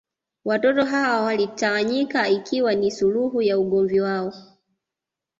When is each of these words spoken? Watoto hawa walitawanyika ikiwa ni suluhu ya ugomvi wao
Watoto 0.45 0.85
hawa 0.85 1.21
walitawanyika 1.23 2.29
ikiwa 2.29 2.75
ni 2.75 2.91
suluhu 2.91 3.41
ya 3.41 3.59
ugomvi 3.59 3.99
wao 3.99 4.33